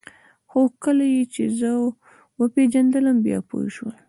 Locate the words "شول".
3.75-3.95